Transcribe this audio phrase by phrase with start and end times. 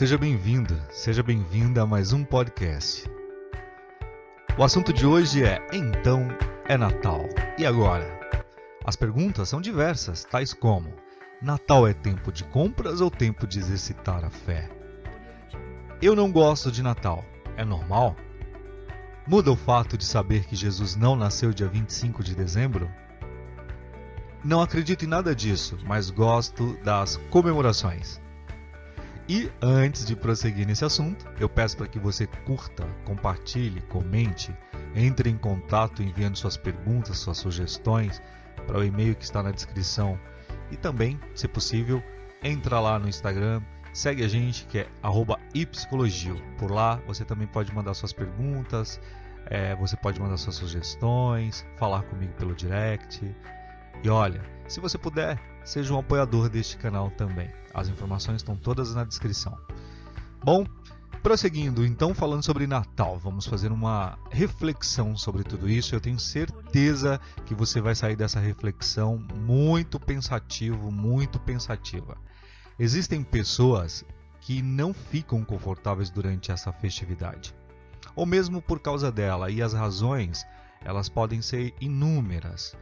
[0.00, 3.04] Seja bem-vindo, seja bem-vinda a mais um podcast.
[4.56, 6.26] O assunto de hoje é Então
[6.66, 7.28] é Natal.
[7.58, 8.08] E agora?
[8.82, 10.90] As perguntas são diversas, tais como:
[11.42, 14.70] Natal é tempo de compras ou tempo de exercitar a fé?
[16.00, 17.22] Eu não gosto de Natal.
[17.54, 18.16] É normal?
[19.26, 22.90] Muda o fato de saber que Jesus não nasceu dia 25 de dezembro?
[24.42, 28.18] Não acredito em nada disso, mas gosto das comemorações.
[29.32, 34.52] E antes de prosseguir nesse assunto, eu peço para que você curta, compartilhe, comente,
[34.92, 38.20] entre em contato enviando suas perguntas, suas sugestões
[38.66, 40.18] para o e-mail que está na descrição.
[40.68, 42.02] E também, se possível,
[42.42, 43.62] entra lá no Instagram,
[43.92, 44.88] segue a gente que é
[45.54, 46.42] ipsicologio.
[46.58, 49.00] Por lá você também pode mandar suas perguntas,
[49.46, 53.32] é, você pode mandar suas sugestões, falar comigo pelo direct.
[54.02, 57.50] E olha, se você puder, seja um apoiador deste canal também.
[57.74, 59.58] As informações estão todas na descrição.
[60.42, 60.64] Bom,
[61.22, 65.94] prosseguindo, então falando sobre Natal, vamos fazer uma reflexão sobre tudo isso.
[65.94, 72.16] Eu tenho certeza que você vai sair dessa reflexão muito pensativo, muito pensativa.
[72.78, 74.04] Existem pessoas
[74.40, 77.54] que não ficam confortáveis durante essa festividade,
[78.16, 80.46] ou mesmo por causa dela, e as razões,
[80.82, 82.74] elas podem ser inúmeras.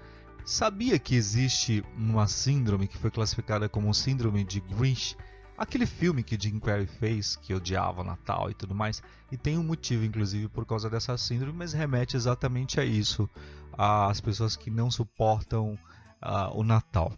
[0.48, 5.14] Sabia que existe uma síndrome que foi classificada como síndrome de Grinch?
[5.58, 9.58] Aquele filme que Jim Carrey fez, que odiava o Natal e tudo mais, e tem
[9.58, 13.28] um motivo, inclusive, por causa dessa síndrome, mas remete exatamente a isso,
[13.76, 15.74] às pessoas que não suportam
[16.22, 17.12] uh, o Natal.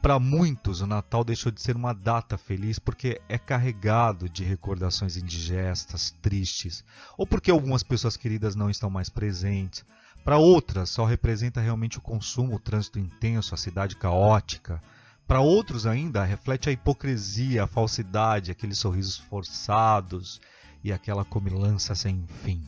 [0.00, 5.16] Para muitos, o Natal deixou de ser uma data feliz porque é carregado de recordações
[5.16, 6.84] indigestas, tristes,
[7.18, 9.84] ou porque algumas pessoas queridas não estão mais presentes,
[10.24, 14.82] para outras, só representa realmente o consumo, o trânsito intenso, a cidade caótica.
[15.26, 20.40] Para outros ainda, reflete a hipocrisia, a falsidade, aqueles sorrisos forçados
[20.84, 22.64] e aquela comilança sem fim.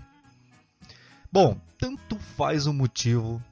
[1.32, 3.43] Bom, tanto faz o motivo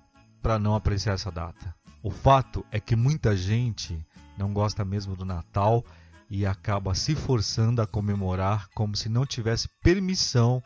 [0.41, 1.74] para não apreciar essa data.
[2.02, 4.04] O fato é que muita gente
[4.36, 5.84] não gosta mesmo do Natal
[6.28, 10.62] e acaba se forçando a comemorar como se não tivesse permissão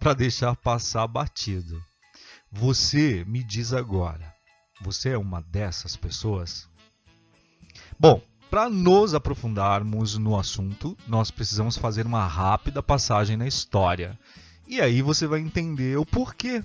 [0.00, 1.80] para deixar passar batido.
[2.52, 4.34] Você me diz agora,
[4.80, 6.68] você é uma dessas pessoas?
[7.96, 14.18] Bom, para nos aprofundarmos no assunto, nós precisamos fazer uma rápida passagem na história.
[14.66, 16.64] E aí você vai entender o porquê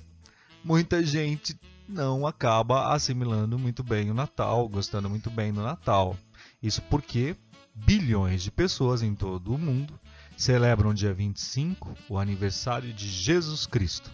[0.64, 1.56] muita gente
[1.88, 6.18] não acaba assimilando muito bem o Natal, gostando muito bem do Natal.
[6.64, 7.36] Isso porque
[7.76, 10.00] bilhões de pessoas em todo o mundo
[10.36, 14.10] celebram dia 25 o aniversário de Jesus Cristo.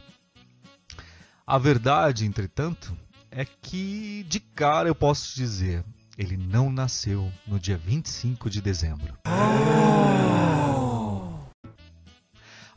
[1.45, 2.95] A verdade, entretanto,
[3.29, 5.83] é que de cara eu posso dizer,
[6.17, 9.17] ele não nasceu no dia 25 de dezembro.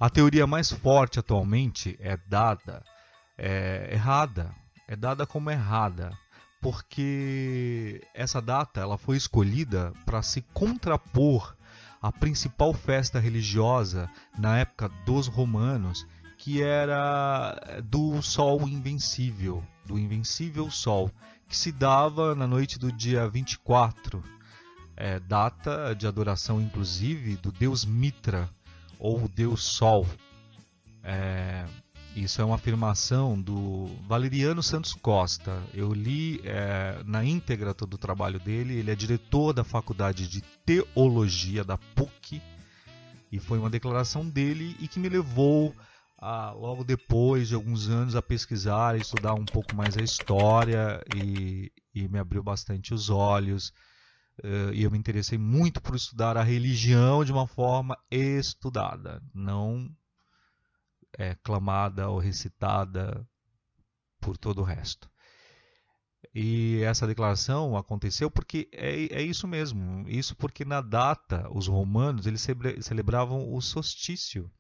[0.01, 2.83] A teoria mais forte atualmente é dada
[3.39, 4.55] é, errada,
[4.89, 6.17] é dada como errada,
[6.61, 11.55] porque essa data ela foi escolhida para se contrapor
[12.01, 16.07] à principal festa religiosa na época dos romanos,
[16.45, 21.11] que era eh, do Sol Invencível, do Invencível Sol,
[21.49, 24.23] que se dava na noite do dia 24,
[24.95, 28.51] é, data de adoração inclusive do deus Mitra,
[28.99, 30.07] ou deus Sol.
[31.03, 31.65] É,
[32.15, 35.63] isso é uma afirmação do Valeriano Santos Costa.
[35.73, 38.75] Eu li é, na íntegra todo o trabalho dele.
[38.75, 42.43] Ele é diretor da Faculdade de Teologia da PUC.
[43.33, 45.75] E foi uma declaração dele e que me levou
[46.19, 51.73] a, logo depois de alguns anos a pesquisar, estudar um pouco mais a história e,
[51.95, 53.73] e me abriu bastante os olhos.
[54.43, 59.89] Uh, e eu me interessei muito por estudar a religião de uma forma estudada, não
[61.17, 63.27] é, clamada ou recitada
[64.21, 65.09] por todo o resto.
[66.35, 70.09] E essa declaração aconteceu porque é, é isso mesmo.
[70.09, 72.45] Isso porque na data os romanos eles
[72.81, 74.51] celebravam o solstício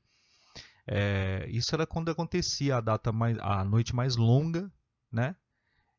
[0.86, 4.70] é, isso era quando acontecia a data mais, a noite mais longa,
[5.10, 5.34] né?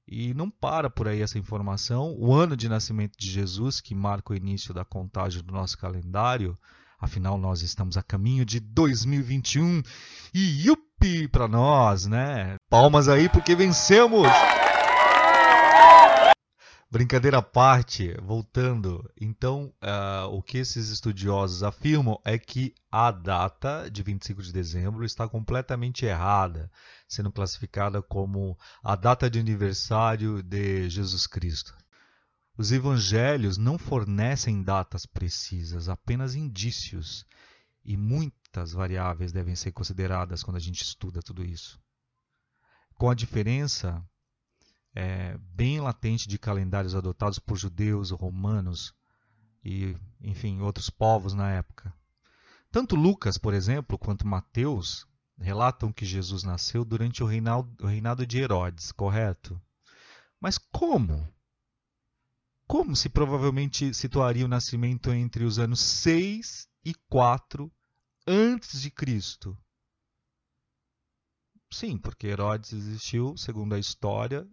[0.07, 2.15] E não para por aí essa informação.
[2.19, 6.57] O ano de nascimento de Jesus, que marca o início da contagem do nosso calendário,
[6.99, 9.81] afinal nós estamos a caminho de 2021
[10.33, 12.55] e yupi para nós, né?
[12.69, 14.27] Palmas aí porque vencemos!
[16.89, 23.89] Brincadeira à parte, voltando, então uh, o que esses estudiosos afirmam é que a data
[23.89, 26.71] de 25 de dezembro está completamente errada,
[27.07, 31.75] sendo classificada como a data de aniversário de Jesus Cristo.
[32.57, 37.25] Os evangelhos não fornecem datas precisas, apenas indícios.
[37.83, 41.79] E muitas variáveis devem ser consideradas quando a gente estuda tudo isso.
[42.95, 44.01] Com a diferença
[44.95, 48.95] é, bem latente de calendários adotados por judeus, romanos
[49.63, 51.93] e, enfim, outros povos na época.
[52.71, 55.05] Tanto Lucas, por exemplo, quanto Mateus
[55.37, 59.61] relatam que Jesus nasceu durante o reinado, de Herodes, correto?
[60.39, 61.27] Mas como?
[62.65, 67.71] Como se provavelmente situaria o nascimento entre os anos 6 e 4
[68.25, 69.57] antes de Cristo?
[71.69, 74.47] Sim, porque Herodes existiu, segundo a história,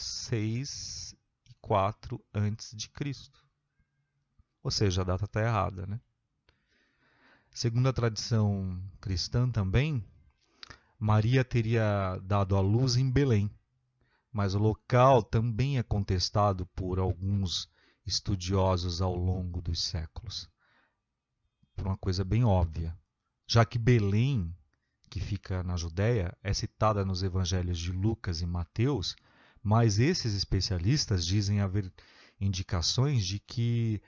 [0.00, 1.14] 6
[1.48, 3.44] e 4 antes de Cristo.
[4.62, 6.00] Ou seja, a data está errada, né?
[7.50, 10.04] Segundo a tradição cristã também,
[10.98, 13.50] Maria teria dado a luz em Belém,
[14.32, 17.68] mas o local também é contestado por alguns
[18.04, 20.48] estudiosos ao longo dos séculos.
[21.74, 22.96] Por uma coisa bem óbvia,
[23.46, 24.54] já que Belém,
[25.10, 29.16] que fica na Judéia, é citada nos evangelhos de Lucas e Mateus,
[29.62, 31.92] mas esses especialistas dizem haver
[32.40, 34.00] indicações de que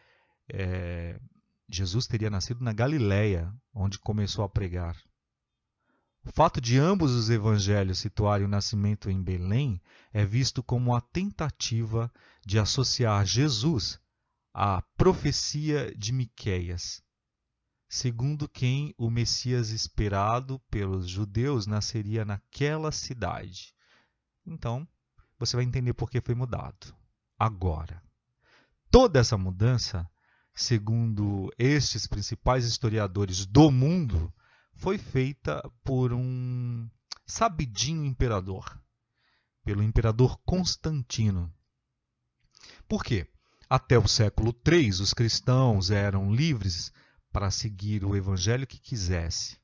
[0.48, 1.20] é,
[1.68, 4.96] Jesus teria nascido na Galiléia, onde começou a pregar.
[6.22, 9.80] O fato de ambos os evangelhos situarem o nascimento em Belém
[10.12, 12.12] é visto como uma tentativa
[12.44, 13.98] de associar Jesus
[14.52, 17.02] à profecia de Miqueias,
[17.88, 23.74] segundo quem o Messias esperado pelos judeus nasceria naquela cidade.
[24.44, 24.86] Então,
[25.40, 26.94] você vai entender por que foi mudado.
[27.38, 28.02] Agora,
[28.90, 30.08] toda essa mudança,
[30.54, 34.32] segundo estes principais historiadores do mundo,
[34.74, 36.86] foi feita por um
[37.26, 38.78] sabidinho imperador,
[39.64, 41.52] pelo imperador Constantino.
[42.86, 43.26] Por quê?
[43.68, 46.92] Até o século III, os cristãos eram livres
[47.32, 49.59] para seguir o evangelho que quisesse.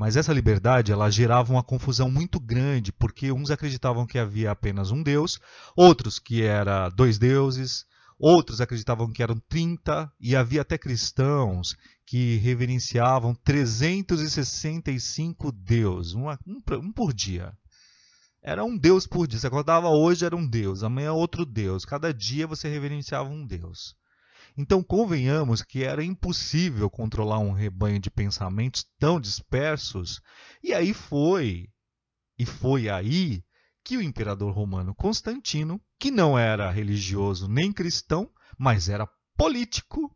[0.00, 4.90] Mas essa liberdade ela gerava uma confusão muito grande, porque uns acreditavam que havia apenas
[4.90, 5.38] um Deus,
[5.76, 7.84] outros que era dois deuses,
[8.18, 11.76] outros acreditavam que eram 30 e havia até cristãos
[12.06, 16.28] que reverenciavam 365 deuses, um,
[16.78, 17.52] um, por dia.
[18.42, 19.38] Era um deus por dia.
[19.38, 21.84] Você acordava hoje era um deus, amanhã outro deus.
[21.84, 23.94] Cada dia você reverenciava um deus.
[24.56, 30.20] Então, convenhamos que era impossível controlar um rebanho de pensamentos tão dispersos,
[30.62, 31.68] e aí foi,
[32.38, 33.44] e foi aí
[33.84, 40.14] que o imperador romano Constantino, que não era religioso nem cristão, mas era político,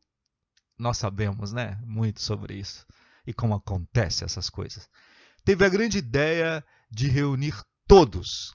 [0.78, 2.84] nós sabemos, né, muito sobre isso
[3.26, 4.88] e como acontece essas coisas.
[5.44, 7.54] Teve a grande ideia de reunir
[7.86, 8.54] todos.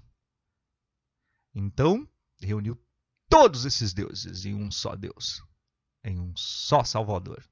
[1.55, 2.07] Então,
[2.41, 2.77] reuniu
[3.27, 5.41] todos esses deuses em um só Deus
[6.09, 7.43] em um só Salvador.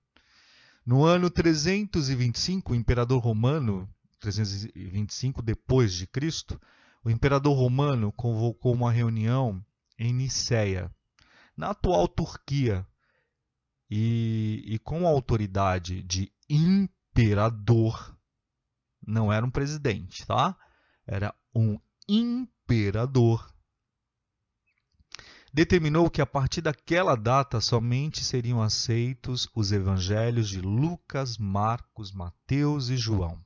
[0.86, 3.90] No ano 325, o imperador romano,
[4.20, 6.60] 325 depois de Cristo,
[7.04, 9.64] o imperador romano convocou uma reunião
[9.98, 10.92] em Niceia,
[11.56, 12.86] na atual Turquia,
[13.90, 18.18] e, e com a autoridade de imperador,
[19.06, 20.58] não era um presidente, tá?
[21.06, 23.50] Era um imperador
[25.58, 32.90] determinou que a partir daquela data somente seriam aceitos os evangelhos de Lucas, Marcos, Mateus
[32.90, 33.44] e João.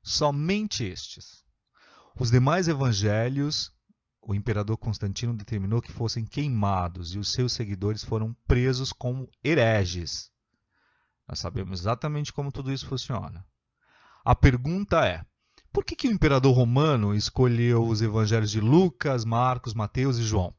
[0.00, 1.44] Somente estes.
[2.16, 3.72] Os demais evangelhos,
[4.22, 10.30] o imperador Constantino determinou que fossem queimados e os seus seguidores foram presos como hereges.
[11.26, 13.44] Nós sabemos exatamente como tudo isso funciona.
[14.24, 15.26] A pergunta é:
[15.74, 20.54] por que, que o imperador romano escolheu os evangelhos de Lucas, Marcos, Mateus e João?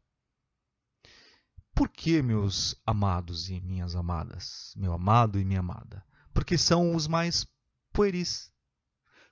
[1.74, 6.04] Por que, meus amados e minhas amadas, meu amado e minha amada?
[6.34, 7.48] Porque são os mais
[7.94, 8.52] pueris.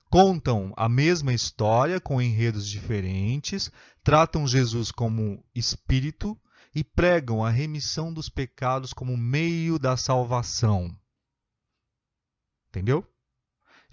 [0.08, 3.70] Contam a mesma história com enredos diferentes,
[4.02, 6.34] tratam Jesus como espírito
[6.74, 10.98] e pregam a remissão dos pecados como meio da salvação.
[12.70, 13.06] Entendeu?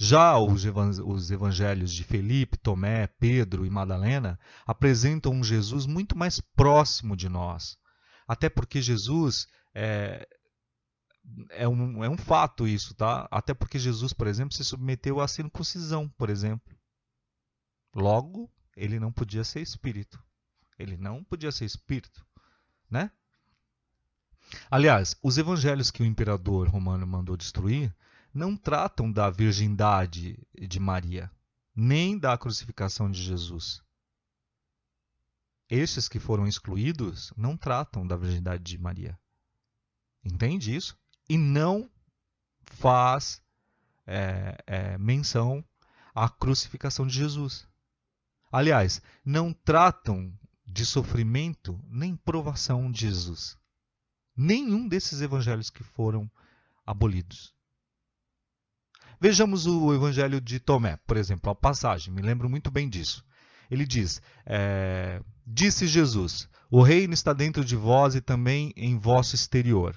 [0.03, 7.15] Já os evangelhos de Felipe, Tomé, Pedro e Madalena apresentam um Jesus muito mais próximo
[7.15, 7.77] de nós.
[8.27, 10.27] Até porque Jesus é,
[11.51, 13.27] é, um, é um fato isso, tá?
[13.29, 16.75] Até porque Jesus, por exemplo, se submeteu à circuncisão, por exemplo.
[17.93, 20.19] Logo, ele não podia ser espírito.
[20.79, 22.25] Ele não podia ser espírito,
[22.89, 23.11] né?
[24.71, 27.95] Aliás, os evangelhos que o imperador romano mandou destruir
[28.33, 31.31] não tratam da virgindade de Maria,
[31.75, 33.81] nem da crucificação de Jesus.
[35.69, 39.17] Estes que foram excluídos não tratam da virgindade de Maria.
[40.23, 40.97] Entende isso?
[41.29, 41.89] E não
[42.65, 43.41] faz
[44.05, 45.63] é, é, menção
[46.13, 47.67] à crucificação de Jesus.
[48.51, 53.57] Aliás, não tratam de sofrimento nem provação de Jesus.
[54.35, 56.29] Nenhum desses evangelhos que foram
[56.85, 57.53] abolidos.
[59.23, 63.23] Vejamos o evangelho de Tomé, por exemplo, a passagem, me lembro muito bem disso.
[63.69, 69.35] Ele diz: é, Disse Jesus: O reino está dentro de vós e também em vosso
[69.35, 69.95] exterior.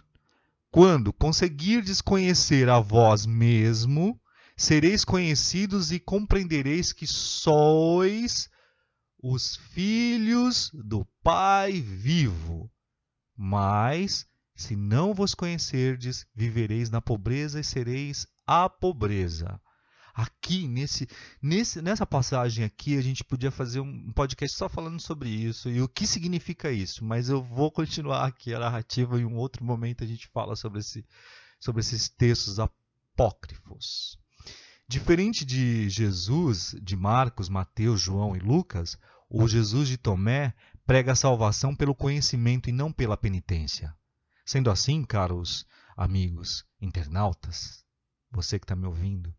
[0.70, 4.20] Quando conseguirdes conhecer a vós mesmo,
[4.54, 8.50] sereis conhecidos e compreendereis que sois
[9.22, 12.70] os filhos do Pai vivo.
[13.34, 19.60] Mas, se não vos conhecerdes, vivereis na pobreza e sereis a pobreza.
[20.14, 21.08] Aqui, nesse,
[21.42, 25.82] nesse, nessa passagem aqui, a gente podia fazer um podcast só falando sobre isso e
[25.82, 30.04] o que significa isso, mas eu vou continuar aqui a narrativa em um outro momento
[30.04, 31.04] a gente fala sobre, esse,
[31.58, 34.16] sobre esses textos apócrifos.
[34.86, 38.96] Diferente de Jesus, de Marcos, Mateus, João e Lucas,
[39.28, 40.54] o Jesus de Tomé
[40.86, 43.92] prega a salvação pelo conhecimento e não pela penitência.
[44.46, 47.83] Sendo assim, caros amigos internautas,
[48.34, 49.34] você que está me ouvindo,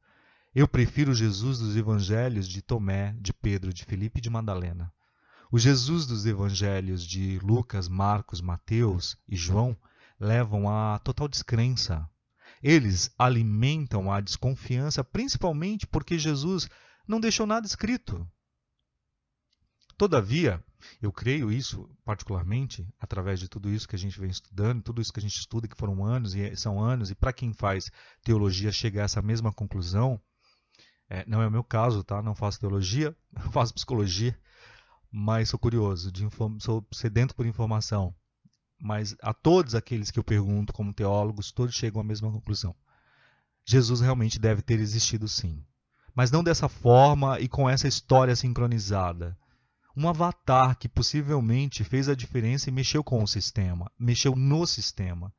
[0.54, 4.92] eu prefiro o Jesus dos evangelhos de Tomé, de Pedro, de Felipe e de Madalena.
[5.52, 9.78] O Jesus dos evangelhos de Lucas, Marcos, Mateus e João
[10.20, 12.10] levam à total descrença.
[12.64, 16.70] Eles alimentam a desconfiança principalmente porque Jesus
[17.08, 18.26] não deixou nada escrito.
[19.98, 20.64] Todavia,
[21.02, 25.14] eu creio isso particularmente através de tudo isso que a gente vem estudando, tudo isso
[25.14, 27.92] que a gente estuda, que foram anos e são anos, e para quem faz
[28.24, 30.20] teologia chega a essa mesma conclusão,
[31.10, 32.22] é, não é o meu caso, tá?
[32.22, 33.16] Não faço teologia,
[33.52, 34.38] faço psicologia,
[35.12, 36.12] mas sou curioso,
[36.60, 38.14] sou sedento por informação.
[38.78, 42.76] Mas a todos aqueles que eu pergunto como teólogos, todos chegam à mesma conclusão.
[43.66, 45.64] Jesus realmente deve ter existido sim.
[46.14, 49.38] Mas não dessa forma e com essa história sincronizada.
[49.96, 55.34] Um avatar que possivelmente fez a diferença e mexeu com o sistema, mexeu no sistema.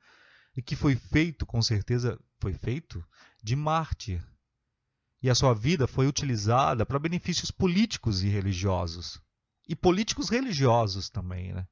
[0.57, 3.05] E que foi feito, com certeza, foi feito
[3.43, 4.23] de mártir,
[5.23, 9.21] e a sua vida foi utilizada para benefícios políticos e religiosos.
[9.69, 11.67] E políticos religiosos também, né?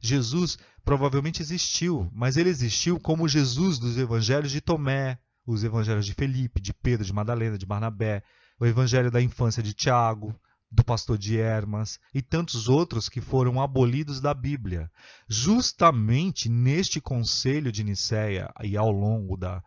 [0.00, 6.14] Jesus provavelmente existiu, mas ele existiu como Jesus dos evangelhos de Tomé, os evangelhos de
[6.14, 8.22] Felipe, de Pedro, de Madalena, de Barnabé,
[8.58, 10.34] o evangelho da infância de Tiago,
[10.70, 14.90] do pastor de Hermas e tantos outros que foram abolidos da Bíblia.
[15.28, 19.62] Justamente neste conselho de Nicéia e ao longo da,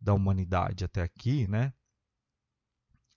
[0.00, 1.72] da humanidade até aqui, né?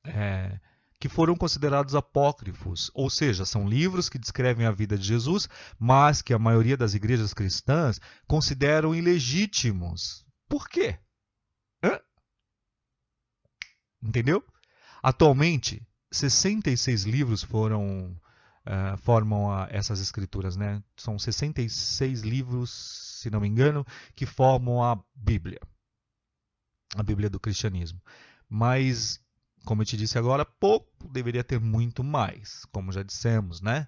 [0.05, 0.59] é,
[0.99, 5.47] que foram considerados apócrifos, ou seja, são livros que descrevem a vida de Jesus,
[5.79, 10.25] mas que a maioria das igrejas cristãs consideram ilegítimos.
[10.47, 10.99] Por quê?
[11.83, 11.99] Hã?
[14.01, 14.43] Entendeu?
[15.01, 18.19] Atualmente, 66 livros foram
[18.65, 20.83] uh, formam a, essas escrituras, né?
[20.95, 25.59] São 66 livros, se não me engano, que formam a Bíblia,
[26.95, 28.01] a Bíblia do cristianismo.
[28.49, 29.19] Mas
[29.65, 33.87] como eu te disse agora, pouco deveria ter muito mais, como já dissemos, né?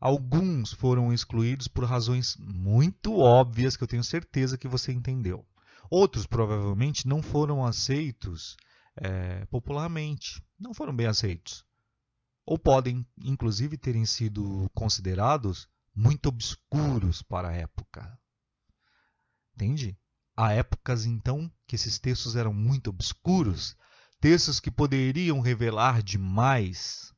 [0.00, 5.44] Alguns foram excluídos por razões muito óbvias que eu tenho certeza que você entendeu.
[5.90, 8.56] Outros provavelmente não foram aceitos
[8.96, 11.64] é, popularmente, não foram bem aceitos.
[12.44, 18.18] Ou podem, inclusive, terem sido considerados muito obscuros para a época.
[19.54, 19.98] Entende?
[20.36, 23.76] Há épocas, então, que esses textos eram muito obscuros
[24.20, 27.12] textos que poderiam revelar demais,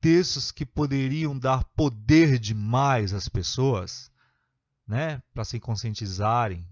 [0.00, 4.10] textos que poderiam dar poder demais às pessoas,
[4.86, 6.68] né, para se conscientizarem,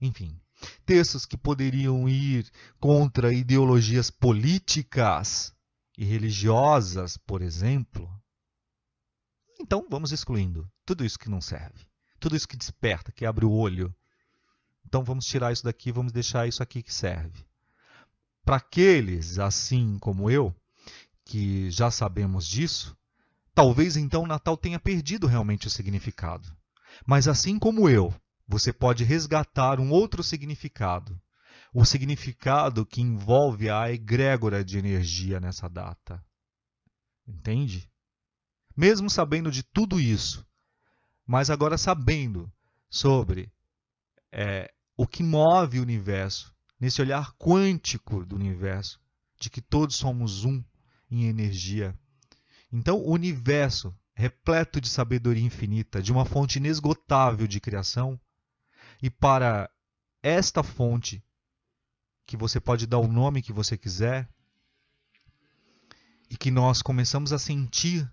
[0.00, 0.39] enfim,
[0.84, 5.54] textos que poderiam ir contra ideologias políticas
[5.96, 8.10] e religiosas, por exemplo.
[9.60, 11.86] Então vamos excluindo tudo isso que não serve,
[12.18, 13.94] tudo isso que desperta, que abre o olho.
[14.84, 17.44] Então vamos tirar isso daqui, vamos deixar isso aqui que serve.
[18.44, 20.54] Para aqueles assim como eu,
[21.24, 22.96] que já sabemos disso,
[23.54, 26.50] talvez então Natal tenha perdido realmente o significado.
[27.06, 28.12] Mas assim como eu,
[28.50, 31.16] você pode resgatar um outro significado.
[31.72, 36.20] O significado que envolve a egrégora de energia nessa data.
[37.24, 37.88] Entende?
[38.76, 40.44] Mesmo sabendo de tudo isso,
[41.24, 42.52] mas agora sabendo
[42.88, 43.52] sobre
[44.32, 49.00] é, o que move o universo, nesse olhar quântico do universo,
[49.38, 50.60] de que todos somos um
[51.08, 51.96] em energia.
[52.72, 58.20] Então, o universo, repleto de sabedoria infinita, de uma fonte inesgotável de criação,
[59.02, 59.70] e para
[60.22, 61.22] esta fonte,
[62.26, 64.28] que você pode dar o nome que você quiser,
[66.28, 68.10] e que nós começamos a sentir,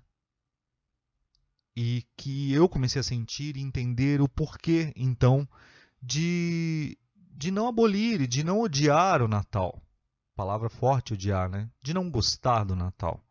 [1.75, 5.47] e que eu comecei a sentir e entender o porquê, então,
[6.01, 9.79] de, de não abolir e de não odiar o Natal.
[10.35, 11.69] Palavra forte, odiar, né?
[11.81, 13.23] De não gostar do Natal.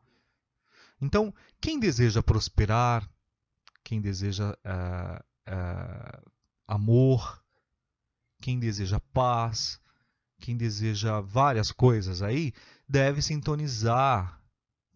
[1.01, 3.09] Então, quem deseja prosperar,
[3.83, 6.31] quem deseja uh, uh,
[6.67, 7.45] amor,
[8.47, 9.81] quem deseja paz,
[10.39, 12.53] quem deseja várias coisas aí,
[12.89, 14.41] deve sintonizar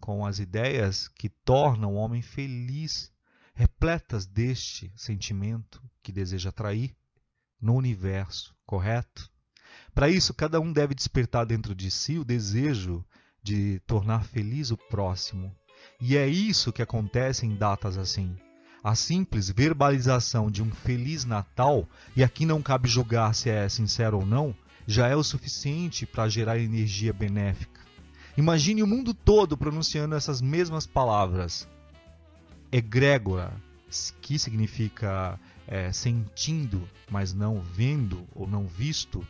[0.01, 3.13] com as ideias que tornam o homem feliz,
[3.53, 6.95] repletas deste sentimento que deseja atrair
[7.61, 9.29] no universo, correto?
[9.93, 13.05] Para isso, cada um deve despertar dentro de si o desejo
[13.43, 15.53] de tornar feliz o próximo.
[16.01, 18.39] E é isso que acontece em datas assim.
[18.83, 24.21] A simples verbalização de um Feliz Natal, e aqui não cabe julgar se é sincero
[24.21, 24.55] ou não,
[24.87, 27.81] já é o suficiente para gerar energia benéfica.
[28.39, 31.69] Imagine o mundo todo pronunciando essas mesmas palavras.
[32.73, 33.53] Egrégora,
[34.23, 39.27] que significa é, sentindo, mas não vendo ou não visto,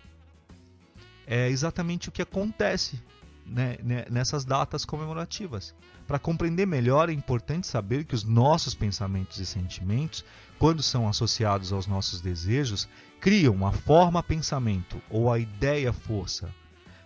[1.26, 3.02] é exatamente o que acontece
[3.50, 5.75] né, né nessas datas comemorativas.
[6.07, 10.25] Para compreender melhor, é importante saber que os nossos pensamentos e sentimentos,
[10.59, 12.88] quando são associados aos nossos desejos,
[13.21, 16.49] criam a forma pensamento ou a ideia força.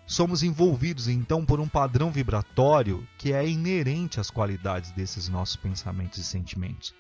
[0.07, 6.19] Somos envolvidos então por um padrão vibratório que é inerente às qualidades desses nossos pensamentos
[6.19, 6.95] e sentimentos,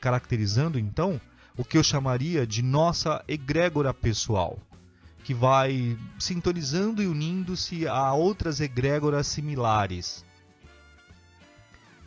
[0.00, 1.20] caracterizando então
[1.56, 4.58] o que eu chamaria de nossa egrégora pessoal,
[5.24, 10.24] que vai sintonizando e unindo-se a outras egrégoras similares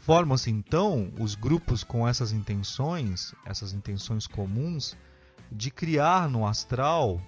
[0.08, 4.96] Formam-se então os grupos com essas intenções, essas intenções comuns,
[5.52, 7.22] de criar no astral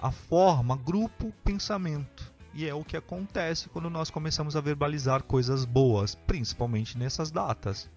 [0.00, 2.32] a forma grupo pensamento.
[2.54, 7.90] E é o que acontece quando nós começamos a verbalizar coisas boas, principalmente nessas datas.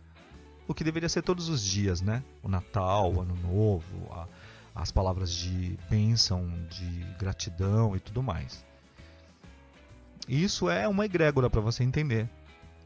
[0.67, 2.21] O que deveria ser todos os dias, né?
[2.43, 4.27] O Natal, o Ano Novo, a,
[4.73, 8.63] as palavras de bênção, de gratidão e tudo mais.
[10.27, 12.29] Isso é uma egrégora para você entender.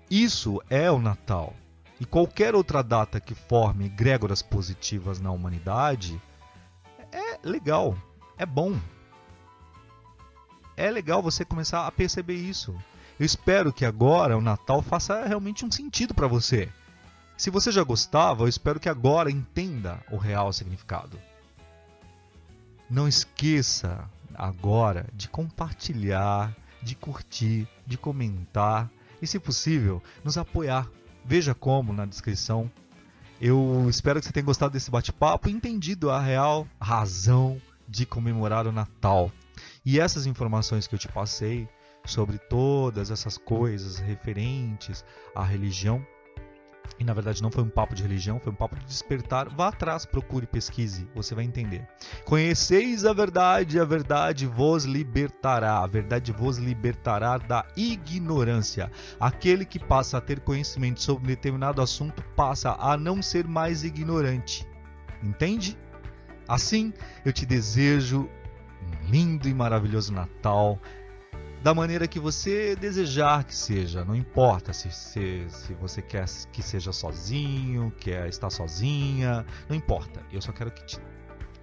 [0.10, 1.54] Isso é o Natal.
[2.00, 6.22] E qualquer outra data que forme egrégoras positivas na humanidade
[7.12, 7.98] é legal,
[8.38, 8.78] é bom.
[10.76, 12.76] É legal você começar a perceber isso.
[13.18, 16.70] Eu espero que agora o Natal faça realmente um sentido para você.
[17.38, 21.18] Se você já gostava, eu espero que agora entenda o real significado.
[22.90, 30.88] Não esqueça agora de compartilhar, de curtir, de comentar e, se possível, nos apoiar.
[31.24, 32.70] Veja como na descrição.
[33.42, 38.68] Eu espero que você tenha gostado desse bate-papo e entendido a real razão de comemorar
[38.68, 39.32] o Natal.
[39.84, 41.68] E essas informações que eu te passei
[42.06, 46.06] sobre todas essas coisas referentes à religião
[47.00, 49.50] e na verdade não foi um papo de religião, foi um papo de despertar.
[49.50, 51.88] Vá atrás, procure, pesquise, você vai entender.
[52.24, 55.80] Conheceis a verdade, a verdade vos libertará.
[55.80, 58.92] A verdade vos libertará da ignorância.
[59.20, 63.84] Aquele que passa a ter conhecimento sobre um determinado assunto passa a não ser mais
[63.84, 64.68] ignorante.
[65.22, 65.78] Entende?
[66.48, 66.94] Assim,
[67.26, 68.30] eu te desejo
[68.82, 70.80] um lindo e maravilhoso Natal
[71.66, 74.06] da maneira que você desejar que seja.
[74.06, 80.22] Não importa se, se, se você quer que seja sozinho, quer estar sozinha, não importa.
[80.32, 81.00] Eu só quero que, te,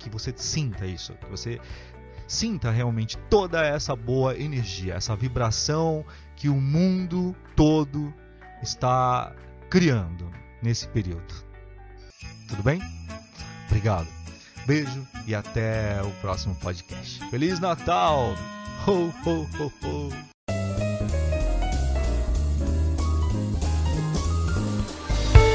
[0.01, 1.61] que você sinta isso, que você
[2.27, 8.13] sinta realmente toda essa boa energia, essa vibração que o mundo todo
[8.61, 9.33] está
[9.71, 10.29] criando
[10.61, 11.33] nesse período.
[12.49, 12.83] Tudo bem?
[13.69, 14.09] Obrigado.
[14.67, 17.25] Beijo e até o próximo podcast.
[17.31, 18.35] Feliz Natal!
[18.85, 20.32] Ho, ho, ho, ho.